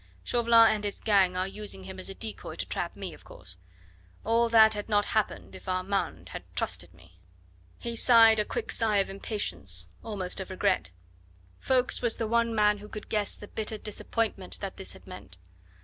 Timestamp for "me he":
6.95-7.95